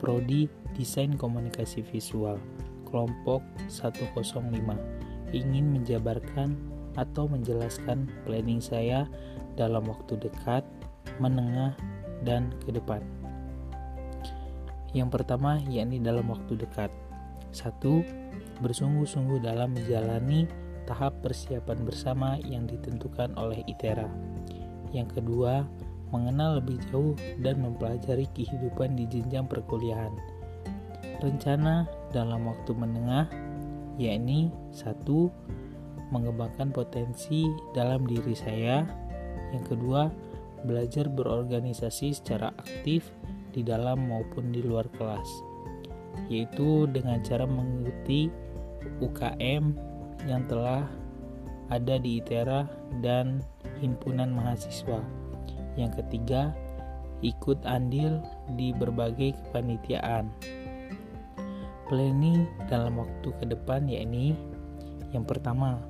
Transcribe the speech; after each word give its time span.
Prodi 0.00 0.48
Desain 0.72 1.20
Komunikasi 1.20 1.84
Visual, 1.84 2.40
kelompok 2.88 3.44
105. 3.68 4.16
Ingin 5.36 5.76
menjabarkan 5.76 6.56
atau 6.96 7.28
menjelaskan 7.28 8.08
planning 8.24 8.64
saya 8.64 9.04
dalam 9.52 9.84
waktu 9.84 10.16
dekat, 10.16 10.64
menengah, 11.20 11.76
dan 12.24 12.48
ke 12.64 12.72
depan. 12.72 13.19
Yang 14.90 15.20
pertama 15.20 15.62
yakni 15.70 16.02
dalam 16.02 16.26
waktu 16.30 16.58
dekat. 16.58 16.90
Satu, 17.50 18.02
bersungguh-sungguh 18.62 19.42
dalam 19.42 19.74
menjalani 19.74 20.46
tahap 20.86 21.22
persiapan 21.22 21.86
bersama 21.86 22.38
yang 22.42 22.66
ditentukan 22.66 23.34
oleh 23.38 23.62
ITERA. 23.70 24.10
Yang 24.90 25.22
kedua, 25.22 25.62
mengenal 26.10 26.58
lebih 26.58 26.82
jauh 26.90 27.14
dan 27.38 27.62
mempelajari 27.62 28.26
kehidupan 28.34 28.98
di 28.98 29.06
jenjang 29.06 29.46
perkuliahan. 29.46 30.10
Rencana 31.22 31.86
dalam 32.10 32.50
waktu 32.50 32.74
menengah 32.74 33.30
yakni 34.00 34.50
satu, 34.74 35.30
mengembangkan 36.10 36.74
potensi 36.74 37.46
dalam 37.70 38.02
diri 38.02 38.34
saya. 38.34 38.82
Yang 39.54 39.76
kedua, 39.76 40.10
belajar 40.66 41.06
berorganisasi 41.06 42.18
secara 42.18 42.50
aktif 42.58 43.14
di 43.50 43.66
dalam 43.66 44.10
maupun 44.10 44.54
di 44.54 44.62
luar 44.62 44.86
kelas, 44.96 45.28
yaitu 46.30 46.86
dengan 46.90 47.22
cara 47.22 47.44
mengikuti 47.44 48.30
UKM 49.02 49.76
yang 50.26 50.42
telah 50.46 50.86
ada 51.70 51.96
di 52.02 52.18
ITERA 52.18 52.66
dan 53.00 53.42
himpunan 53.78 54.34
mahasiswa. 54.34 55.00
Yang 55.78 56.02
ketiga, 56.02 56.50
ikut 57.22 57.62
andil 57.62 58.20
di 58.58 58.74
berbagai 58.74 59.38
kepanitiaan. 59.38 60.28
Planning 61.86 62.46
dalam 62.70 63.02
waktu 63.02 63.28
ke 63.42 63.44
depan 63.50 63.90
yakni 63.90 64.38
yang 65.10 65.26
pertama, 65.26 65.82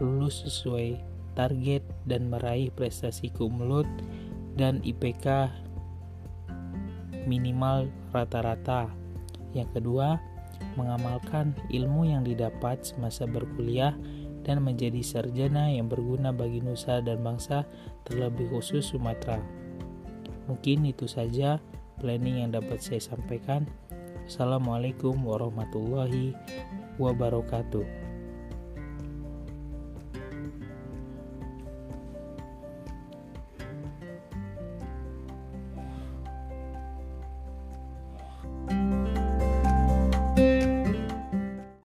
lulus 0.00 0.44
sesuai 0.44 1.00
target 1.32 1.80
dan 2.04 2.28
meraih 2.28 2.68
prestasi 2.72 3.32
kumulot 3.32 3.88
dan 4.60 4.84
IPK 4.84 5.48
minimal 7.30 7.86
rata-rata. 8.10 8.90
Yang 9.54 9.78
kedua, 9.78 10.18
mengamalkan 10.74 11.54
ilmu 11.70 12.10
yang 12.10 12.26
didapat 12.26 12.82
semasa 12.82 13.30
berkuliah 13.30 13.94
dan 14.42 14.66
menjadi 14.66 14.98
sarjana 15.04 15.70
yang 15.70 15.86
berguna 15.86 16.34
bagi 16.34 16.58
nusa 16.58 16.98
dan 16.98 17.22
bangsa, 17.22 17.62
terlebih 18.02 18.50
khusus 18.50 18.90
Sumatera. 18.90 19.38
Mungkin 20.50 20.90
itu 20.90 21.06
saja 21.06 21.62
planning 22.02 22.42
yang 22.42 22.50
dapat 22.50 22.82
saya 22.82 22.98
sampaikan. 22.98 23.68
Assalamualaikum 24.26 25.14
warahmatullahi 25.22 26.34
wabarakatuh. 26.98 28.09